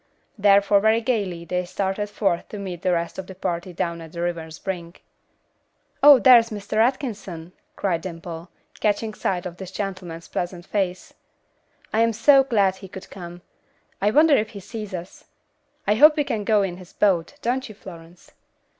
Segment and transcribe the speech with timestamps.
[0.35, 4.13] Therefore very gaily they started forth to meet the rest of the party down at
[4.13, 5.03] the river's brink.
[6.01, 6.77] "Oh, there's Mr.
[6.77, 11.13] Atkinson," cried Dimple, catching sight of this gentleman's pleasant face,
[11.93, 13.43] "I am so glad he could come.
[14.01, 15.25] I wonder if he sees us.
[15.85, 18.31] I hope we can go in his boat, don't you, Florence?"